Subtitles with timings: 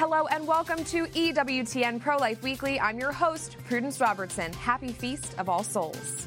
[0.00, 2.80] Hello and welcome to EWTN Pro Life Weekly.
[2.80, 4.50] I'm your host, Prudence Robertson.
[4.54, 6.26] Happy Feast of All Souls.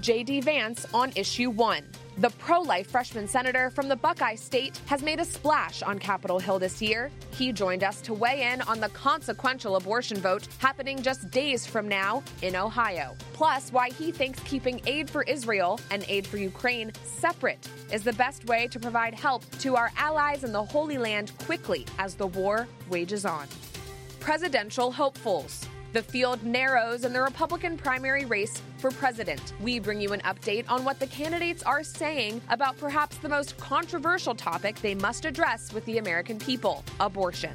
[0.00, 0.40] J.D.
[0.40, 1.82] Vance on issue one.
[2.18, 6.38] The pro life freshman senator from the Buckeye State has made a splash on Capitol
[6.38, 7.10] Hill this year.
[7.32, 11.86] He joined us to weigh in on the consequential abortion vote happening just days from
[11.86, 13.14] now in Ohio.
[13.34, 18.14] Plus, why he thinks keeping aid for Israel and aid for Ukraine separate is the
[18.14, 22.28] best way to provide help to our allies in the Holy Land quickly as the
[22.28, 23.46] war wages on.
[24.20, 25.66] Presidential hopefuls.
[25.96, 29.54] The field narrows in the Republican primary race for president.
[29.62, 33.56] We bring you an update on what the candidates are saying about perhaps the most
[33.56, 37.54] controversial topic they must address with the American people abortion.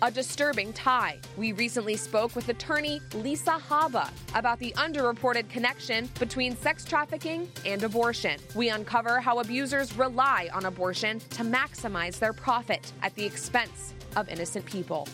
[0.00, 1.18] A disturbing tie.
[1.36, 7.82] We recently spoke with attorney Lisa Haba about the underreported connection between sex trafficking and
[7.82, 8.40] abortion.
[8.54, 14.30] We uncover how abusers rely on abortion to maximize their profit at the expense of
[14.30, 15.06] innocent people.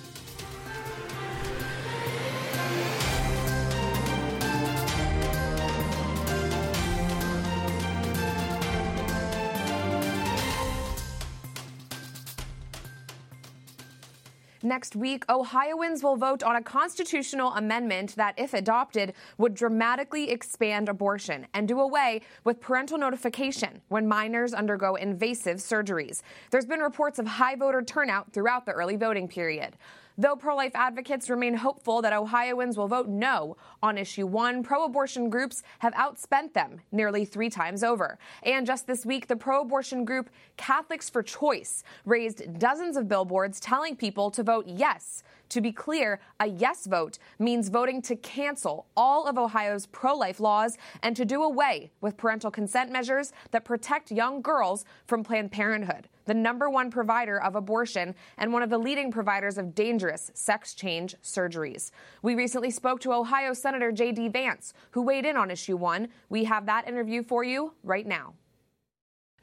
[14.72, 20.88] Next week, Ohioans will vote on a constitutional amendment that, if adopted, would dramatically expand
[20.88, 26.22] abortion and do away with parental notification when minors undergo invasive surgeries.
[26.50, 29.76] There's been reports of high voter turnout throughout the early voting period.
[30.18, 34.84] Though pro life advocates remain hopeful that Ohioans will vote no on issue one, pro
[34.84, 38.18] abortion groups have outspent them nearly three times over.
[38.42, 43.58] And just this week, the pro abortion group Catholics for Choice raised dozens of billboards
[43.58, 45.22] telling people to vote yes.
[45.52, 50.40] To be clear, a yes vote means voting to cancel all of Ohio's pro life
[50.40, 55.52] laws and to do away with parental consent measures that protect young girls from Planned
[55.52, 60.30] Parenthood the number one provider of abortion and one of the leading providers of dangerous
[60.34, 61.90] sex change surgeries.
[62.22, 64.28] We recently spoke to Ohio Senator J.D.
[64.28, 66.08] Vance, who weighed in on issue one.
[66.28, 68.34] We have that interview for you right now.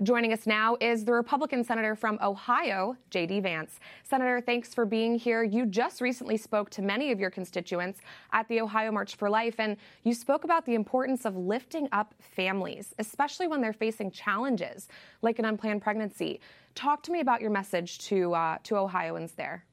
[0.01, 3.41] Joining us now is the Republican senator from Ohio, J.D.
[3.41, 3.81] Vance.
[4.03, 5.43] Senator, thanks for being here.
[5.43, 7.99] You just recently spoke to many of your constituents
[8.31, 12.15] at the Ohio March for Life, and you spoke about the importance of lifting up
[12.17, 14.87] families, especially when they're facing challenges
[15.21, 16.39] like an unplanned pregnancy.
[16.75, 19.65] Talk to me about your message to uh, to Ohioans there.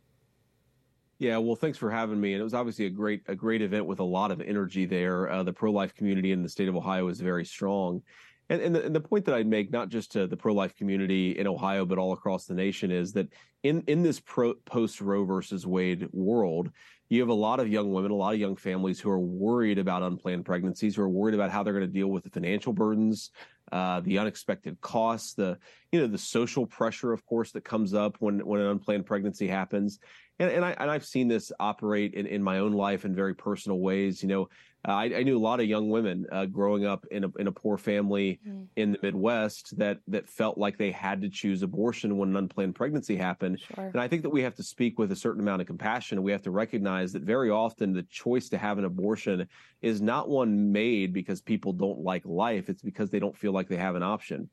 [1.20, 2.32] Yeah, well, thanks for having me.
[2.32, 5.30] And it was obviously a great a great event with a lot of energy there.
[5.30, 8.02] Uh, the pro life community in the state of Ohio is very strong.
[8.48, 10.76] And, and, the, and the point that I'd make, not just to the pro life
[10.76, 13.28] community in Ohio, but all across the nation, is that
[13.62, 16.70] in in this post Roe versus Wade world,
[17.08, 19.78] you have a lot of young women, a lot of young families who are worried
[19.78, 22.72] about unplanned pregnancies, who are worried about how they're going to deal with the financial
[22.72, 23.30] burdens,
[23.72, 25.58] uh, the unexpected costs, the
[25.90, 29.48] you know the social pressure, of course, that comes up when when an unplanned pregnancy
[29.48, 29.98] happens.
[30.38, 33.34] And, and I and I've seen this operate in, in my own life in very
[33.34, 34.22] personal ways.
[34.22, 34.48] You know,
[34.86, 37.46] uh, I, I, knew a lot of young women uh, growing up in a in
[37.46, 38.66] a poor family mm.
[38.76, 42.74] in the Midwest that that felt like they had to choose abortion when an unplanned
[42.74, 43.60] pregnancy happened.
[43.60, 43.86] Sure.
[43.86, 46.22] And I think that we have to speak with a certain amount of compassion.
[46.22, 49.48] We have to recognize that very often the choice to have an abortion
[49.82, 52.68] is not one made because people don't like life.
[52.68, 54.48] It's because they don't feel like they have an option.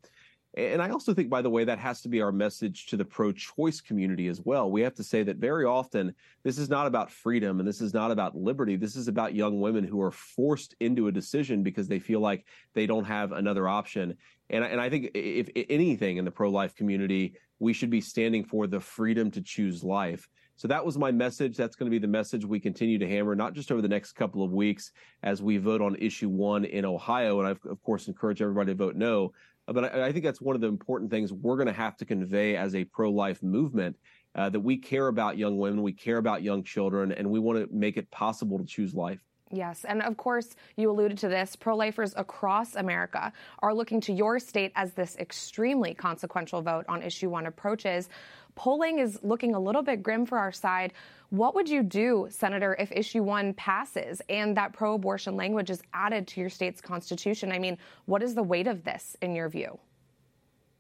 [0.56, 3.06] And I also think, by the way, that has to be our message to the
[3.06, 4.70] pro choice community as well.
[4.70, 7.94] We have to say that very often this is not about freedom and this is
[7.94, 8.76] not about liberty.
[8.76, 12.46] This is about young women who are forced into a decision because they feel like
[12.76, 14.16] they don't have another option.
[14.52, 18.02] And, and I think if, if anything in the pro life community, we should be
[18.02, 20.30] standing for the freedom to choose life.
[20.56, 21.58] So that was my message.
[21.58, 24.14] That's going to be the message we continue to hammer, not just over the next
[24.14, 24.92] couple of weeks
[25.24, 27.40] as we vote on issue one in Ohio.
[27.40, 29.34] And I, of course, encourage everybody to vote no.
[29.68, 32.06] But I, I think that's one of the important things we're going to have to
[32.06, 33.96] convey as a pro life movement
[34.36, 37.60] uh, that we care about young women, we care about young children, and we want
[37.60, 39.20] to make it possible to choose life.
[39.52, 41.56] Yes, and of course, you alluded to this.
[41.56, 47.04] Pro lifers across America are looking to your state as this extremely consequential vote on
[47.04, 48.10] issue one approaches.
[48.56, 50.94] Polling is looking a little bit grim for our side.
[51.30, 55.82] What would you do, Senator, if issue one passes and that pro abortion language is
[55.94, 57.52] added to your state's constitution?
[57.52, 59.80] I mean, what is the weight of this in your view?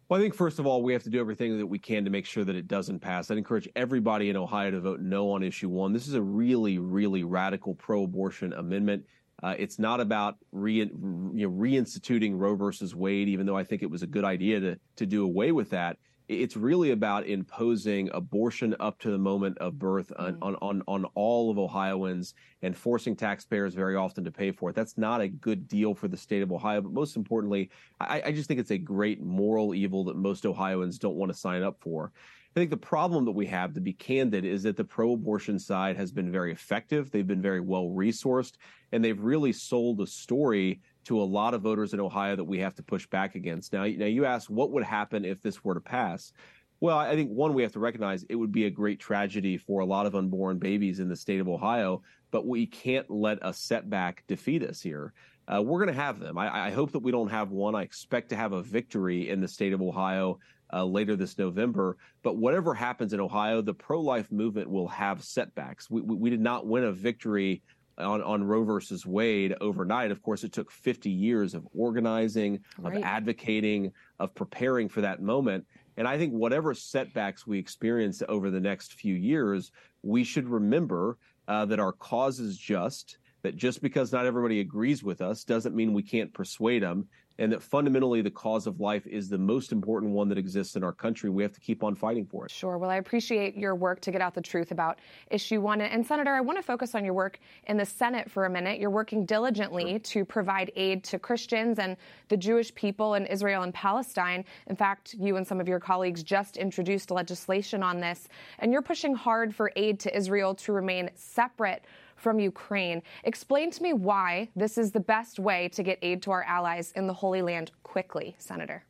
[0.09, 2.11] Well, I think first of all, we have to do everything that we can to
[2.11, 3.31] make sure that it doesn't pass.
[3.31, 5.91] I'd encourage everybody in Ohio to vote no on issue one.
[5.91, 9.05] This is a really, really radical pro abortion amendment.
[9.41, 13.81] Uh, it's not about re, you know, reinstituting Roe versus Wade, even though I think
[13.81, 15.97] it was a good idea to, to do away with that
[16.27, 20.43] it's really about imposing abortion up to the moment of birth on, mm-hmm.
[20.43, 24.75] on, on, on, all of Ohioans and forcing taxpayers very often to pay for it.
[24.75, 26.81] That's not a good deal for the state of Ohio.
[26.81, 30.97] But most importantly, I, I just think it's a great moral evil that most Ohioans
[30.97, 32.11] don't want to sign up for.
[32.55, 35.57] I think the problem that we have, to be candid, is that the pro abortion
[35.57, 37.09] side has been very effective.
[37.09, 38.53] They've been very well resourced,
[38.91, 42.59] and they've really sold a story to a lot of voters in Ohio that we
[42.59, 43.73] have to push back against.
[43.73, 46.33] Now, now you ask what would happen if this were to pass.
[46.79, 49.79] Well, I think one, we have to recognize it would be a great tragedy for
[49.79, 52.01] a lot of unborn babies in the state of Ohio,
[52.31, 55.13] but we can't let a setback defeat us here.
[55.47, 56.38] Uh, we're going to have them.
[56.38, 57.75] I, I, hope that we don't have one.
[57.75, 60.39] I expect to have a victory in the state of Ohio
[60.71, 61.97] uh, later this November.
[62.21, 65.89] But whatever happens in Ohio, the pro life movement will have setbacks.
[65.89, 67.61] We, we, we, did not win a victory
[67.97, 70.11] on, on Roe versus Wade overnight.
[70.11, 72.97] Of course, it took 50 years of organizing, right.
[72.97, 75.65] of advocating, of preparing for that moment.
[75.97, 81.17] And I think whatever setbacks we experience over the next few years, we should remember
[81.47, 85.75] uh, that our cause is just, that just because not everybody agrees with us doesn't
[85.75, 87.07] mean we can't persuade them
[87.39, 90.83] and that fundamentally the cause of life is the most important one that exists in
[90.83, 91.30] our country.
[91.30, 92.51] We have to keep on fighting for it.
[92.51, 92.77] Sure.
[92.77, 95.00] Well, I appreciate your work to get out the truth about
[95.31, 95.81] issue one.
[95.81, 98.80] And Senator, I want to focus on your work in the Senate for a minute.
[98.80, 100.00] You're working diligently sure.
[100.00, 101.97] to provide aid to Christians and
[102.30, 104.45] the Jewish people in Israel and Palestine.
[104.68, 108.27] In fact, you and some of your colleagues just introduced legislation on this,
[108.59, 111.83] and you're pushing hard for aid to Israel to remain separate
[112.23, 113.03] from Ukraine.
[113.25, 116.93] Explain to me why this is the best way to get aid to our allies
[116.95, 118.85] in the Holy Land quickly, Senator.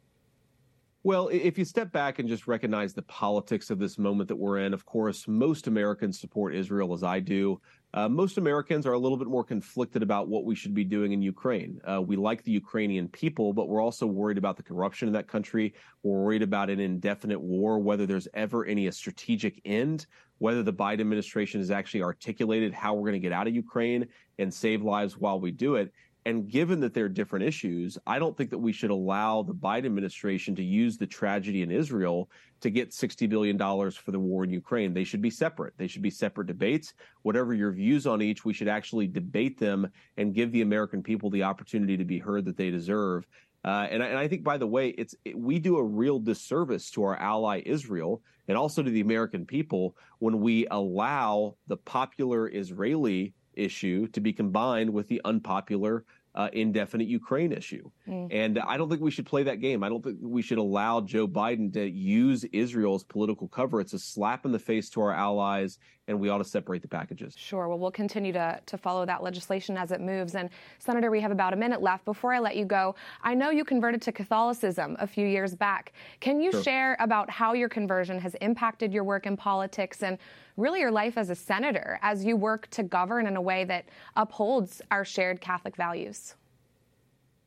[1.05, 4.59] Well, if you step back and just recognize the politics of this moment that we're
[4.59, 7.59] in, of course, most Americans support Israel as I do.
[7.93, 11.11] Uh, most Americans are a little bit more conflicted about what we should be doing
[11.11, 11.79] in Ukraine.
[11.87, 15.27] Uh, we like the Ukrainian people, but we're also worried about the corruption in that
[15.27, 15.75] country.
[16.01, 20.07] We're worried about an indefinite war, whether there's ever any strategic end,
[20.39, 24.07] whether the Biden administration has actually articulated how we're going to get out of Ukraine
[24.39, 25.93] and save lives while we do it.
[26.25, 29.53] And given that there are different issues, I don't think that we should allow the
[29.53, 32.29] Biden administration to use the tragedy in Israel
[32.61, 34.93] to get $60 billion for the war in Ukraine.
[34.93, 35.73] They should be separate.
[35.77, 36.93] They should be separate debates.
[37.23, 41.29] Whatever your views on each, we should actually debate them and give the American people
[41.29, 43.27] the opportunity to be heard that they deserve.
[43.65, 46.19] Uh, and, I, and, I, think, by the way, it's it, we do a real
[46.19, 51.77] disservice to our ally Israel and also to the American people when we allow the
[51.77, 56.05] popular Israeli issue to be combined with the unpopular
[56.35, 57.89] uh, indefinite Ukraine issue.
[58.07, 58.27] Mm.
[58.31, 59.83] And I don't think we should play that game.
[59.83, 63.79] I don't think we should allow Joe Biden to use Israel's political cover.
[63.79, 65.77] It's a slap in the face to our allies,
[66.07, 67.33] and we ought to separate the packages.
[67.37, 67.67] Sure.
[67.67, 70.35] Well, we'll continue to, to follow that legislation as it moves.
[70.35, 72.03] And, Senator, we have about a minute left.
[72.03, 75.93] Before I let you go, I know you converted to Catholicism a few years back.
[76.19, 76.63] Can you sure.
[76.63, 80.17] share about how your conversion has impacted your work in politics and
[80.57, 83.85] really your life as a senator as you work to govern in a way that
[84.15, 86.35] upholds our shared Catholic values?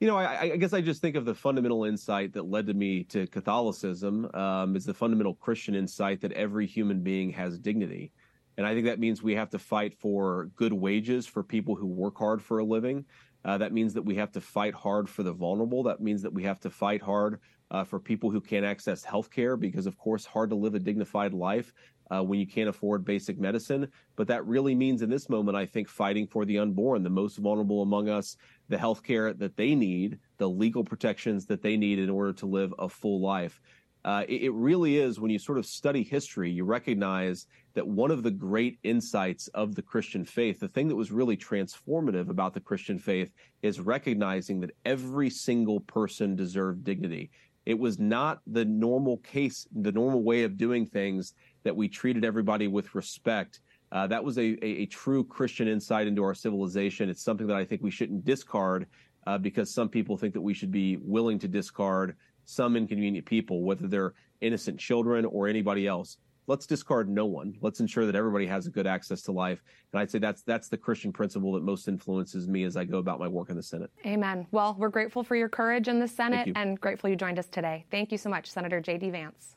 [0.00, 2.74] You know, I, I, guess I just think of the fundamental insight that led to
[2.74, 8.12] me to Catholicism um, is the fundamental Christian insight that every human being has dignity.
[8.56, 11.86] And I think that means we have to fight for good wages for people who
[11.86, 13.04] work hard for a living.
[13.44, 15.82] Uh, that means that we have to fight hard for the vulnerable.
[15.84, 19.30] That means that we have to fight hard uh, for people who can't access health
[19.30, 21.72] care because, of course, hard to live a dignified life
[22.10, 23.88] uh, when you can't afford basic medicine.
[24.16, 27.36] But that really means in this moment, I think, fighting for the unborn, the most
[27.36, 28.36] vulnerable among us,
[28.68, 32.46] the health care that they need, the legal protections that they need in order to
[32.46, 33.60] live a full life.
[34.06, 38.12] Uh, it, it, really is when you sort of study history, you recognize that one
[38.12, 42.54] of the great insights of the Christian faith, the thing that was really transformative about
[42.54, 43.32] the Christian faith,
[43.62, 47.32] is recognizing that every single person deserved dignity.
[47.66, 51.34] It was not the normal case, the normal way of doing things
[51.64, 53.60] that we treated everybody with respect.
[53.90, 57.08] Uh, that was a, a, a, true Christian insight into our civilization.
[57.08, 58.86] It's something that I think we shouldn't discard
[59.26, 62.14] uh, because some people think that we should be willing to discard
[62.46, 66.16] some inconvenient people, whether they're innocent children or anybody else.
[66.48, 67.56] Let's discard no one.
[67.60, 69.64] Let's ensure that everybody has a good access to life.
[69.92, 72.98] And I'd say that's that's the Christian principle that most influences me as I go
[72.98, 73.90] about my work in the Senate.
[74.06, 74.46] Amen.
[74.52, 77.84] Well, we're grateful for your courage in the Senate and grateful you joined us today.
[77.90, 79.10] Thank you so much, Senator J.D.
[79.10, 79.56] Vance.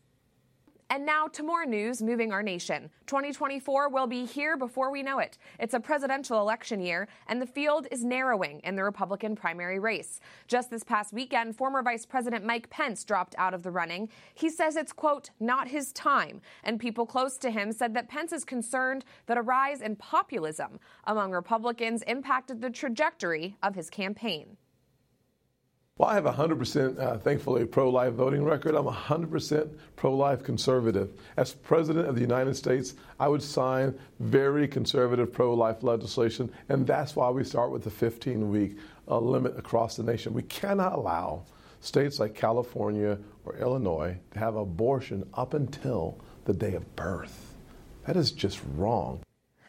[0.91, 2.89] And now to more news moving our nation.
[3.05, 5.37] 2024 will be here before we know it.
[5.59, 10.19] It's a presidential election year, and the field is narrowing in the Republican primary race.
[10.47, 14.09] Just this past weekend, former Vice President Mike Pence dropped out of the running.
[14.33, 16.41] He says it's, quote, not his time.
[16.63, 20.79] And people close to him said that Pence is concerned that a rise in populism
[21.03, 24.57] among Republicans impacted the trajectory of his campaign.
[25.99, 28.73] Well, I have 100%, uh, thankfully, pro life voting record.
[28.73, 31.11] I'm 100% pro life conservative.
[31.35, 36.87] As President of the United States, I would sign very conservative pro life legislation, and
[36.87, 38.77] that's why we start with the 15 week
[39.09, 40.33] uh, limit across the nation.
[40.33, 41.43] We cannot allow
[41.81, 47.55] states like California or Illinois to have abortion up until the day of birth.
[48.05, 49.19] That is just wrong.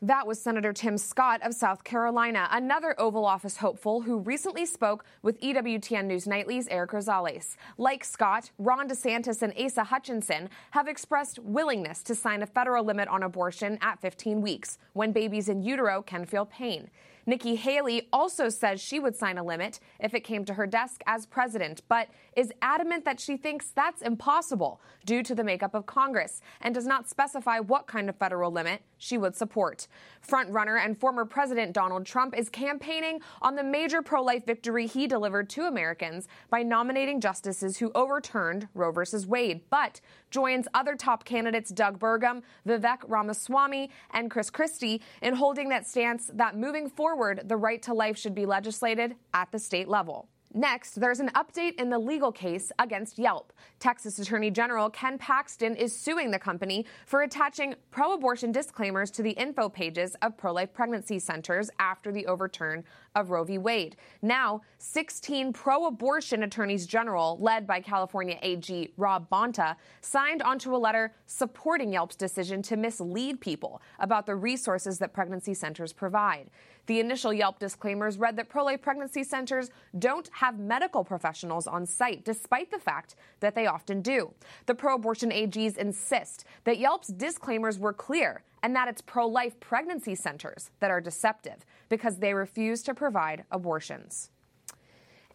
[0.03, 5.05] That was Senator Tim Scott of South Carolina, another Oval Office hopeful who recently spoke
[5.21, 7.57] with EWTN News Nightly's Eric Rosales.
[7.77, 13.09] Like Scott, Ron DeSantis and Asa Hutchinson have expressed willingness to sign a federal limit
[13.09, 16.89] on abortion at 15 weeks, when babies in utero can feel pain.
[17.27, 21.03] Nikki Haley also says she would sign a limit if it came to her desk
[21.07, 25.87] as president, but is adamant that she thinks that's impossible due to the makeup of
[25.87, 29.87] Congress and does not specify what kind of federal limit she would support.
[30.27, 35.07] Frontrunner and former President Donald Trump is campaigning on the major pro life victory he
[35.07, 39.03] delivered to Americans by nominating justices who overturned Roe v.
[39.27, 40.01] Wade, but
[40.31, 46.31] joins other top candidates Doug Burgum, Vivek Ramaswamy, and Chris Christie in holding that stance
[46.35, 50.29] that moving forward, the right to life should be legislated at the state level.
[50.53, 53.53] Next, there's an update in the legal case against Yelp.
[53.79, 59.23] Texas Attorney General Ken Paxton is suing the company for attaching pro abortion disclaimers to
[59.23, 62.83] the info pages of pro life pregnancy centers after the overturn
[63.15, 63.59] of Roe v.
[63.59, 63.97] Wade.
[64.23, 70.79] Now, 16 pro abortion attorneys general, led by California AG Rob Bonta, signed onto a
[70.79, 76.51] letter supporting Yelp's decision to mislead people about the resources that pregnancy centers provide.
[76.91, 81.87] The initial Yelp disclaimers read that pro life pregnancy centers don't have medical professionals on
[81.87, 84.35] site, despite the fact that they often do.
[84.67, 89.61] The pro abortion AGs insist that Yelp's disclaimers were clear and that it's pro life
[89.61, 94.31] pregnancy centers that are deceptive because they refuse to provide abortions.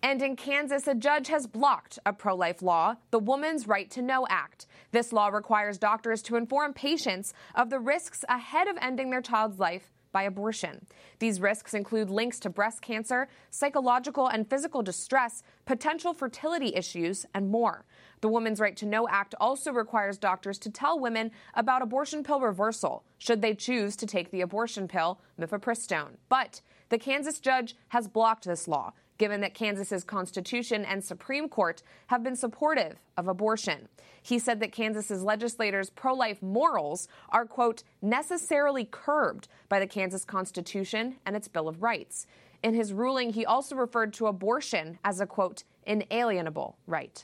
[0.03, 4.01] And in Kansas, a judge has blocked a pro life law, the Woman's Right to
[4.01, 4.67] Know Act.
[4.91, 9.57] This law requires doctors to inform patients of the risks ahead of ending their child's
[9.57, 10.85] life by abortion.
[11.19, 17.49] These risks include links to breast cancer, psychological and physical distress, potential fertility issues, and
[17.51, 17.83] more.
[18.21, 22.39] The Women's Right to Know Act also requires doctors to tell women about abortion pill
[22.39, 26.15] reversal should they choose to take the abortion pill, mifepristone.
[26.29, 31.81] But the Kansas judge has blocked this law, given that Kansas's Constitution and Supreme Court
[32.07, 33.87] have been supportive of abortion.
[34.21, 40.25] He said that Kansas's legislators' pro life morals are, quote, necessarily curbed by the Kansas
[40.25, 42.25] Constitution and its Bill of Rights.
[42.63, 47.23] In his ruling, he also referred to abortion as a, quote, inalienable right.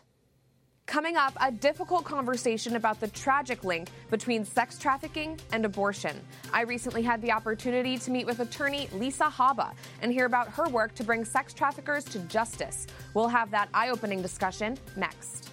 [0.87, 6.19] Coming up, a difficult conversation about the tragic link between sex trafficking and abortion.
[6.51, 10.67] I recently had the opportunity to meet with attorney Lisa Haba and hear about her
[10.67, 12.87] work to bring sex traffickers to justice.
[13.13, 15.50] We'll have that eye opening discussion next.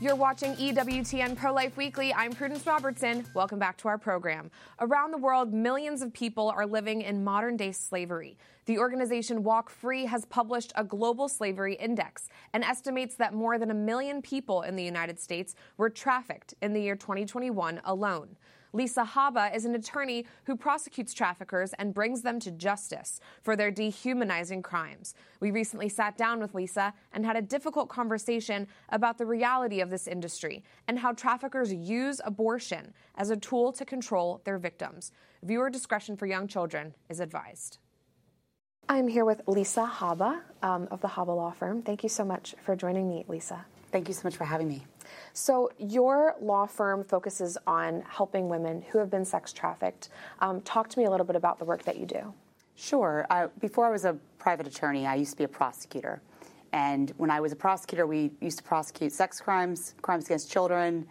[0.00, 2.14] You're watching EWTN Pro Life Weekly.
[2.14, 3.26] I'm Prudence Robertson.
[3.34, 4.48] Welcome back to our program.
[4.78, 8.38] Around the world, millions of people are living in modern day slavery.
[8.66, 13.72] The organization Walk Free has published a global slavery index and estimates that more than
[13.72, 18.36] a million people in the United States were trafficked in the year 2021 alone.
[18.72, 23.70] Lisa Haba is an attorney who prosecutes traffickers and brings them to justice for their
[23.70, 25.14] dehumanizing crimes.
[25.40, 29.90] We recently sat down with Lisa and had a difficult conversation about the reality of
[29.90, 35.12] this industry and how traffickers use abortion as a tool to control their victims.
[35.42, 37.78] Viewer discretion for young children is advised.
[38.88, 41.82] I'm here with Lisa Haba um, of the Haba Law Firm.
[41.82, 43.66] Thank you so much for joining me, Lisa.
[43.92, 44.86] Thank you so much for having me.
[45.32, 50.08] So, your law firm focuses on helping women who have been sex trafficked.
[50.40, 52.32] Um, talk to me a little bit about the work that you do.
[52.76, 53.26] Sure.
[53.30, 56.22] Uh, before I was a private attorney, I used to be a prosecutor.
[56.72, 61.06] And when I was a prosecutor, we used to prosecute sex crimes, crimes against children,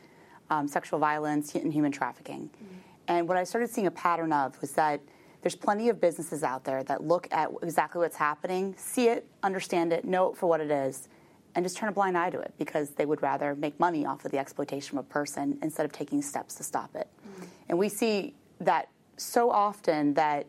[0.49, 2.49] um, sexual violence, and human trafficking.
[2.49, 2.75] Mm-hmm.
[3.07, 5.01] And what I started seeing a pattern of was that
[5.41, 9.93] there's plenty of businesses out there that look at exactly what's happening, see it, understand
[9.93, 11.09] it, know it for what it is,
[11.57, 14.23] and just turn a blind eye to it because they would rather make money off
[14.23, 17.07] of the exploitation of a person instead of taking steps to stop it.
[17.27, 17.45] Mm-hmm.
[17.69, 20.45] And we see that so often that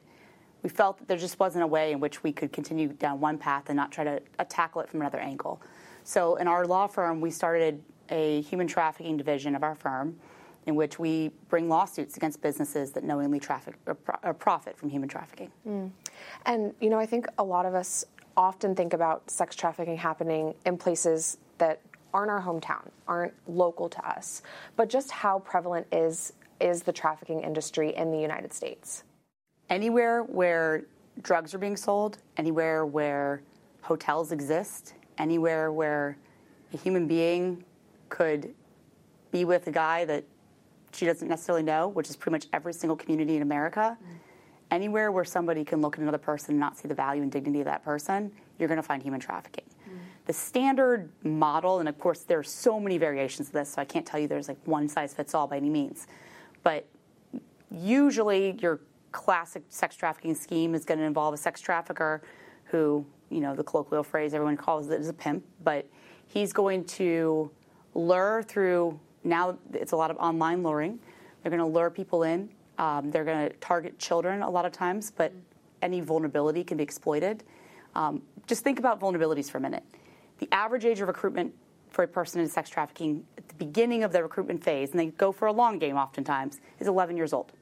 [0.62, 3.38] we felt that there just wasn't a way in which we could continue down one
[3.38, 5.62] path and not try to uh, tackle it from another angle.
[6.04, 10.14] So in our law firm, we started a human trafficking division of our firm
[10.66, 15.08] in which we bring lawsuits against businesses that knowingly traffic or, or profit from human
[15.08, 15.50] trafficking.
[15.66, 15.90] Mm.
[16.44, 18.04] And you know, I think a lot of us
[18.38, 21.80] often think about sex trafficking happening in places that
[22.14, 24.42] aren't our hometown, aren't local to us.
[24.76, 29.04] But just how prevalent is is the trafficking industry in the United States?
[29.70, 30.84] Anywhere where
[31.22, 33.42] drugs are being sold, anywhere where
[33.82, 36.16] hotels exist, anywhere where
[36.72, 37.62] a human being
[38.08, 38.54] could
[39.30, 40.24] be with a guy that
[40.92, 43.96] she doesn't necessarily know, which is pretty much every single community in America.
[44.02, 44.17] Mm
[44.70, 47.60] Anywhere where somebody can look at another person and not see the value and dignity
[47.60, 49.64] of that person, you're going to find human trafficking.
[49.88, 49.98] Mm.
[50.26, 53.84] The standard model, and of course, there are so many variations of this, so I
[53.84, 56.06] can't tell you there's like one size fits all by any means.
[56.62, 56.86] But
[57.70, 58.80] usually, your
[59.12, 62.22] classic sex trafficking scheme is going to involve a sex trafficker
[62.64, 65.88] who, you know, the colloquial phrase everyone calls it is a pimp, but
[66.26, 67.50] he's going to
[67.94, 70.98] lure through now it's a lot of online luring.
[71.42, 72.48] They're going to lure people in
[72.78, 75.32] um, they're going to target children a lot of times, but
[75.82, 77.44] any vulnerability can be exploited.
[77.94, 79.84] Um, just think about vulnerabilities for a minute.
[80.38, 81.52] The average age of recruitment
[81.90, 85.06] for a person in sex trafficking at the beginning of the recruitment phase, and they
[85.06, 87.52] go for a long game oftentimes, is 11 years old.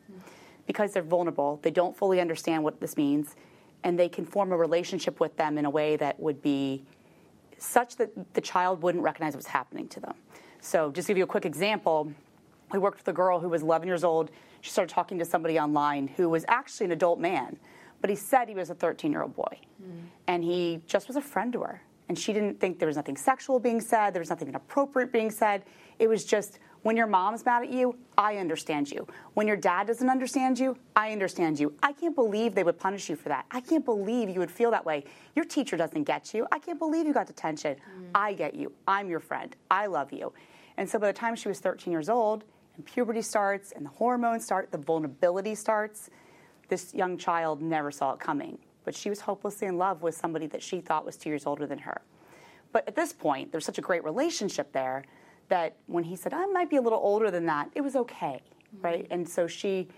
[0.67, 3.37] Because they're vulnerable, they don't fully understand what this means,
[3.85, 6.83] and they can form a relationship with them in a way that would be
[7.59, 10.15] such that the child wouldn't recognize what's happening to them.
[10.61, 12.13] So, just to give you a quick example,
[12.73, 14.31] we worked with a girl who was 11 years old
[14.67, 17.57] she started talking to somebody online who was actually an adult man,
[18.01, 19.61] but he said he was a 13 year old boy.
[19.81, 20.03] Mm.
[20.27, 21.83] And he just was a friend to her.
[22.09, 25.31] And she didn't think there was nothing sexual being said, there was nothing inappropriate being
[25.31, 25.63] said.
[26.01, 29.07] It was just, when your mom's mad at you, I understand you.
[29.35, 31.73] When your dad doesn't understand you, I understand you.
[31.83, 33.47] I can't believe they would punish you for that.
[33.53, 35.05] I can't believe you would feel that way.
[35.37, 36.47] Your teacher doesn't get you.
[36.51, 37.77] I can't believe you got detention.
[37.77, 38.11] Mm.
[38.17, 38.73] I get you.
[38.89, 39.55] I'm your friend.
[39.71, 40.33] I love you.
[40.77, 42.45] And so by the time she was 13 years old,
[42.77, 46.11] and puberty starts and the hormones start, the vulnerability starts.
[46.69, 50.47] This young child never saw it coming, but she was hopelessly in love with somebody
[50.49, 52.03] that she thought was two years older than her.
[52.73, 55.05] But at this point, there's such a great relationship there
[55.49, 58.43] that when he said, I might be a little older than that, it was okay,
[58.75, 58.85] mm-hmm.
[58.85, 59.07] right?
[59.11, 59.89] And so she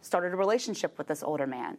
[0.00, 1.78] started a relationship with this older man.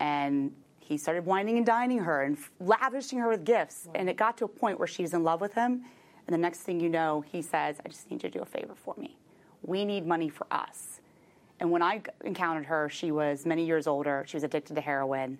[0.00, 3.88] And he started wining and dining her and lavishing her with gifts.
[3.94, 5.84] And it got to a point where she's in love with him.
[6.26, 8.46] And the next thing you know, he says, I just need you to do a
[8.46, 9.16] favor for me.
[9.66, 11.00] We need money for us.
[11.60, 14.24] And when I encountered her, she was many years older.
[14.26, 15.38] She was addicted to heroin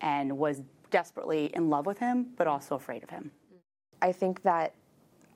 [0.00, 3.30] and was desperately in love with him, but also afraid of him.
[4.02, 4.74] I think that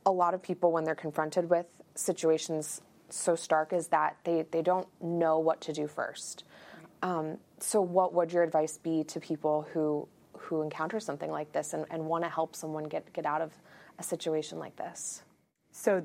[0.06, 4.62] a lot of people, when they're confronted with situations so stark, is that they, they
[4.62, 6.44] don't know what to do first.
[7.02, 11.72] Um, so, what would your advice be to people who who encounter something like this
[11.72, 13.52] and, and want to help someone get, get out of
[13.98, 15.22] a situation like this?
[15.70, 16.04] So,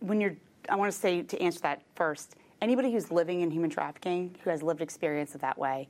[0.00, 0.36] when you're
[0.68, 2.36] I want to say to answer that first.
[2.60, 5.88] Anybody who's living in human trafficking, who has lived experience of that way,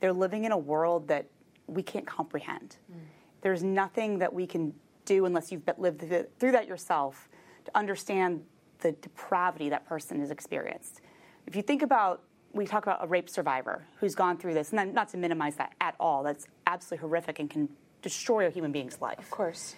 [0.00, 1.26] they're living in a world that
[1.66, 2.76] we can't comprehend.
[2.90, 3.00] Mm.
[3.40, 6.04] There's nothing that we can do unless you've lived
[6.38, 7.28] through that yourself
[7.64, 8.42] to understand
[8.80, 11.00] the depravity that person has experienced.
[11.46, 14.94] If you think about, we talk about a rape survivor who's gone through this, and
[14.94, 17.68] not to minimize that at all, that's absolutely horrific and can
[18.02, 19.18] destroy a human being's life.
[19.18, 19.74] Of course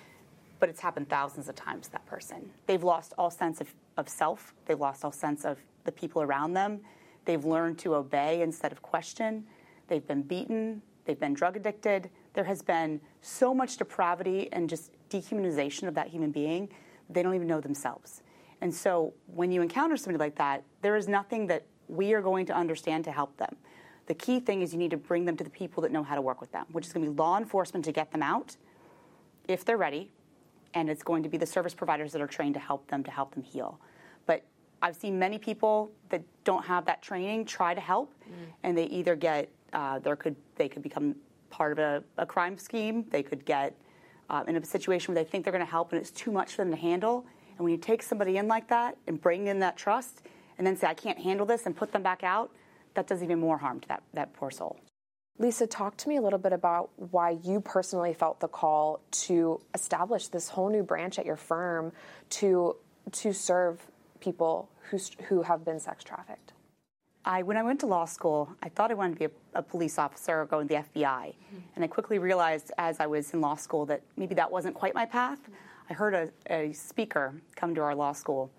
[0.59, 2.50] but it's happened thousands of times to that person.
[2.66, 6.54] They've lost all sense of, of self, they've lost all sense of the people around
[6.54, 6.80] them,
[7.24, 9.44] they've learned to obey instead of question,
[9.88, 12.11] they've been beaten, they've been drug addicted.
[12.35, 16.68] There has been so much depravity and just dehumanization of that human being,
[17.09, 18.22] they don't even know themselves.
[18.61, 22.46] And so when you encounter somebody like that, there is nothing that we are going
[22.46, 23.56] to understand to help them.
[24.06, 26.14] The key thing is you need to bring them to the people that know how
[26.14, 28.56] to work with them, which is going to be law enforcement to get them out
[29.48, 30.11] if they're ready,
[30.74, 33.11] and it's going to be the service providers that are trained to help them to
[33.11, 33.81] help them heal.
[34.26, 34.44] But
[34.83, 38.33] I've seen many people that don't have that training try to help, mm.
[38.62, 41.16] and they either get uh, there could they could become
[41.50, 43.05] part of a, a crime scheme.
[43.11, 43.74] They could get
[44.29, 46.52] uh, in a situation where they think they're going to help, and it's too much
[46.52, 47.26] for them to handle.
[47.57, 50.22] And when you take somebody in like that and bring in that trust,
[50.59, 52.50] and then say I can't handle this and put them back out,
[52.94, 54.79] that does even more harm to that that poor soul.
[55.38, 59.61] Lisa, talk to me a little bit about why you personally felt the call to
[59.75, 61.92] establish this whole new branch at your firm
[62.31, 62.77] to
[63.12, 63.81] to serve
[64.20, 66.53] people who who have been sex trafficked.
[67.25, 69.62] I, when I went to law school, I thought I wanted to be a, a
[69.62, 70.94] police officer or go in the FBI.
[70.94, 71.57] Mm-hmm.
[71.75, 74.94] And I quickly realized as I was in law school that maybe that wasn't quite
[74.94, 75.40] my path.
[75.90, 78.53] I heard a, a, speaker come to our law school,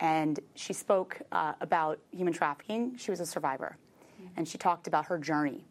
[0.00, 2.96] and she spoke uh, about human trafficking.
[2.96, 3.76] She was a survivor,
[4.18, 4.28] mm-hmm.
[4.38, 5.66] and she talked about her journey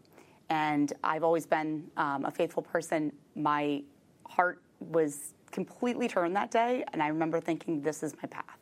[0.50, 3.12] and I've always been um, a faithful person.
[3.36, 3.84] My
[4.28, 8.60] heart was completely turned that day, and I remember thinking, this is my path.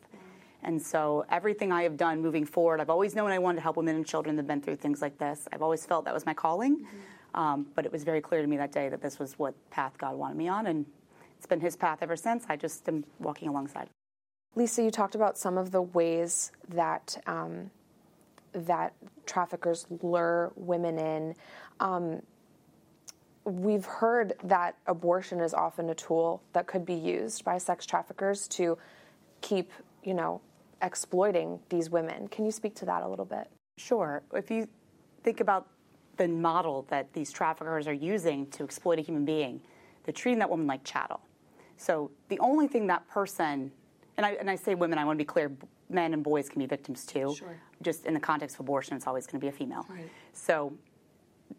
[0.62, 3.76] And so everything I have done moving forward, I've always known I wanted to help
[3.76, 5.46] women and children that have been through things like this.
[5.52, 6.78] I've always felt that was my calling.
[6.78, 7.40] Mm-hmm.
[7.40, 9.98] Um, but it was very clear to me that day that this was what path
[9.98, 10.86] God wanted me on, and
[11.36, 12.44] it's been His path ever since.
[12.48, 13.88] I just am walking alongside.
[14.54, 17.70] Lisa, you talked about some of the ways that um,
[18.54, 18.94] that
[19.26, 21.34] traffickers lure women in.
[21.80, 22.22] Um,
[23.44, 28.48] we've heard that abortion is often a tool that could be used by sex traffickers
[28.48, 28.78] to
[29.40, 29.70] keep,
[30.02, 30.40] you know,
[30.80, 32.28] exploiting these women.
[32.28, 33.50] Can you speak to that a little bit?
[33.76, 34.22] Sure.
[34.32, 34.68] If you
[35.22, 35.68] think about
[36.16, 39.60] the model that these traffickers are using to exploit a human being.
[40.04, 41.20] They're treating that woman like chattel.
[41.76, 43.72] So the only thing that person,
[44.16, 45.52] and I, and I say women, I want to be clear,
[45.88, 47.34] men and boys can be victims too.
[47.36, 47.56] Sure.
[47.82, 49.86] Just in the context of abortion, it's always going to be a female.
[49.88, 50.08] Right.
[50.32, 50.72] So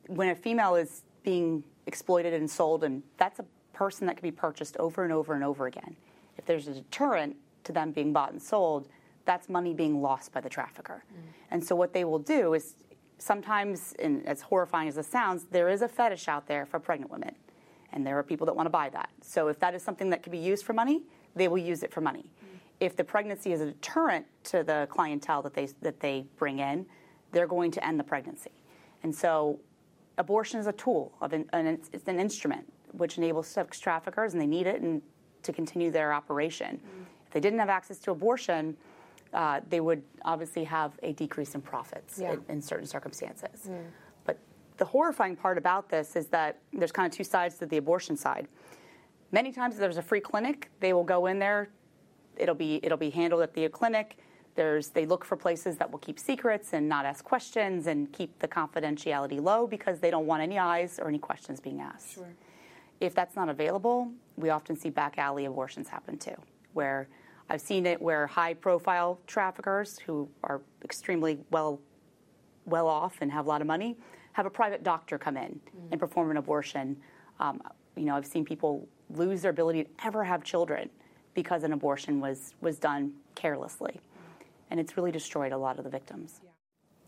[0.07, 4.31] when a female is being exploited and sold, and that's a person that can be
[4.31, 5.95] purchased over and over and over again.
[6.37, 8.87] If there's a deterrent to them being bought and sold,
[9.25, 11.03] that's money being lost by the trafficker.
[11.11, 11.21] Mm.
[11.51, 12.75] And so what they will do is
[13.17, 17.11] sometimes, and as horrifying as it sounds, there is a fetish out there for pregnant
[17.11, 17.35] women.
[17.91, 19.09] And there are people that want to buy that.
[19.21, 21.03] So if that is something that can be used for money,
[21.35, 22.25] they will use it for money.
[22.79, 26.85] If the pregnancy is a deterrent to the clientele that they, that they bring in,
[27.31, 28.51] they're going to end the pregnancy.
[29.03, 29.59] And so
[30.17, 34.41] abortion is a tool of an, an it's, an instrument which enables sex traffickers and
[34.41, 35.01] they need it and
[35.43, 36.79] to continue their operation.
[37.27, 38.75] If they didn't have access to abortion,
[39.33, 42.33] uh, they would obviously have a decrease in profits Yeah.
[42.33, 43.69] in, in certain circumstances.
[44.23, 44.39] But
[44.77, 48.15] the horrifying part about this is that there's kind of two sides to the abortion
[48.15, 48.47] side.
[49.31, 51.69] Many times, if there's a free clinic, they will go in there.
[52.37, 54.17] It'll be it'll be handled at the clinic.
[54.55, 58.39] There's they look for places that will keep secrets and not ask questions and keep
[58.39, 62.15] the confidentiality low because they don't want any eyes or any questions being asked.
[62.15, 62.33] Sure.
[63.01, 66.35] If that's not available, we often see back alley abortions happen too,
[66.73, 67.09] where
[67.49, 71.81] I've seen it where high profile traffickers who are extremely well
[72.65, 73.97] well off and have a lot of money
[74.35, 75.57] have a private doctor come in
[75.91, 76.97] and perform an abortion.
[77.39, 77.61] Um,
[77.95, 80.89] you know, I've seen people lose their ability to ever have children
[81.35, 83.99] because an abortion was was done carelessly,
[84.71, 86.41] and it's really destroyed a lot of the victims.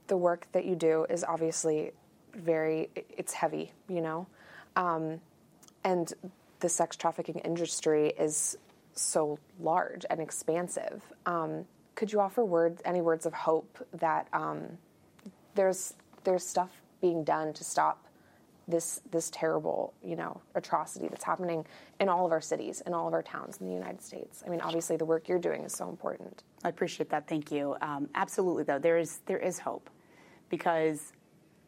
[0.08, 1.92] the work that you do is obviously
[2.36, 4.28] very it's heavy you know?
[4.76, 5.22] Um,
[5.84, 6.14] and
[6.60, 8.58] the sex trafficking industry is
[8.94, 11.02] so large and expansive.
[11.26, 14.78] Um, could you offer words any words of hope that um,
[15.56, 18.07] there's there's stuff being done to stop
[18.68, 21.66] this this terrible you know atrocity that's happening
[22.00, 24.50] in all of our cities in all of our towns in the United States I
[24.50, 27.28] mean obviously the work you're doing is so important I appreciate that.
[27.28, 27.76] Thank you.
[27.82, 29.90] Um, absolutely, though, there is there is hope
[30.50, 31.14] because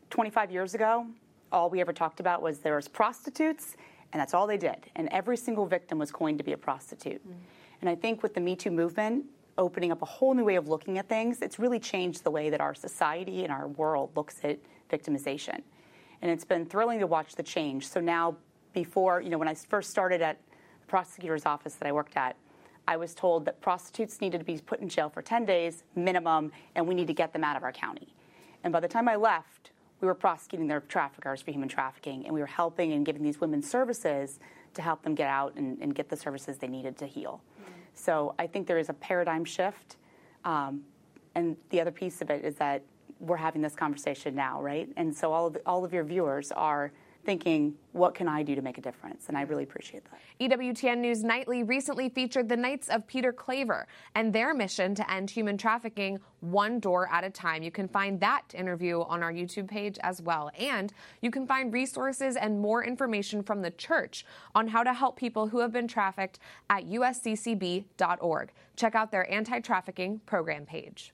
[0.10, 1.06] 25 years ago,
[1.52, 3.76] all we ever talked about was there was prostitutes,
[4.12, 4.78] and that's all they did.
[4.96, 7.22] And every single victim was coined to be a prostitute.
[7.82, 9.26] And I think with the Me Too movement
[9.58, 12.50] opening up a whole new way of looking at things, it's really changed the way
[12.50, 14.58] that our society and our world looks at
[14.90, 15.62] victimization.
[16.22, 17.88] And it's been thrilling to watch the change.
[17.88, 18.36] So now,
[18.74, 20.40] before, you know, when I first started at
[20.82, 22.36] the prosecutor's office that I worked at,
[22.88, 26.52] I was told that prostitutes needed to be put in jail for 10 days minimum,
[26.76, 28.14] and we need to get them out of our county.
[28.64, 32.34] And by the time I left, we were prosecuting their traffickers for human trafficking, and
[32.34, 34.40] we were helping and giving these women services
[34.74, 37.42] to help them get out and, and get the services they needed to heal.
[37.94, 39.98] So I think there is a paradigm shift.
[40.46, 40.82] Um,
[41.36, 42.82] and the other piece of it is that
[43.20, 44.90] we're having this conversation now, right?
[44.98, 46.92] And so all of, all of your viewers are
[47.26, 49.28] thinking, what can I do to make a difference?
[49.28, 50.20] And I really appreciate that.
[50.40, 55.30] EWTN News Nightly recently featured the Knights of Peter Claver and their mission to end
[55.30, 57.62] human trafficking one door at a time.
[57.62, 60.50] You can find that interview on our YouTube page as well.
[60.58, 65.18] And you can find resources and more information from the church on how to help
[65.18, 68.52] people who have been trafficked at usccb.org.
[68.76, 71.14] Check out their anti trafficking program page.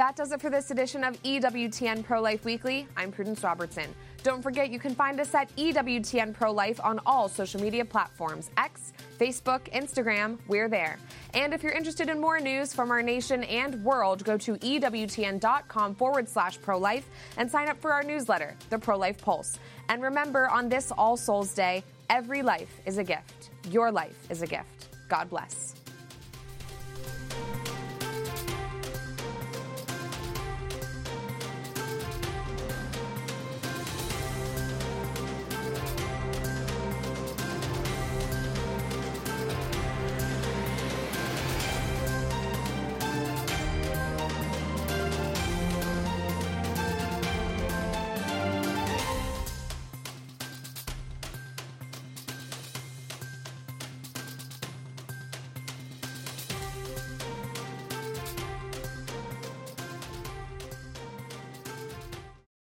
[0.00, 2.88] That does it for this edition of EWTN Pro Life Weekly.
[2.96, 3.94] I'm Prudence Robertson.
[4.22, 8.48] Don't forget you can find us at EWTN Pro Life on all social media platforms
[8.56, 10.98] X, Facebook, Instagram, we're there.
[11.34, 15.94] And if you're interested in more news from our nation and world, go to EWTN.com
[15.96, 19.58] forward slash pro life and sign up for our newsletter, The Pro Life Pulse.
[19.90, 23.50] And remember, on this All Souls Day, every life is a gift.
[23.68, 24.96] Your life is a gift.
[25.10, 25.79] God bless.